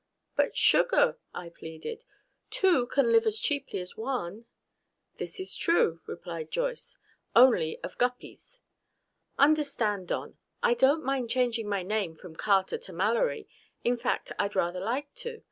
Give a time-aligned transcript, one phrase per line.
[0.35, 2.03] "But, sugar," I pleaded,
[2.49, 4.45] "two can live as cheaply as one"
[5.19, 6.97] "This is true," replied Joyce,
[7.35, 8.61] "only of guppies.
[9.37, 13.47] Understand, Don, I don't mind changing my name from Carter to Mallory.
[13.83, 15.39] In fact, I'd rather like to.